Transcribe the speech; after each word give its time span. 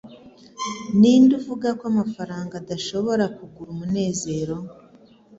Ninde 0.99 1.31
uvuga 1.39 1.67
ko 1.79 1.83
amafaranga 1.91 2.53
adashobora 2.61 3.25
kugura 3.35 3.69
umunezero 3.75 4.55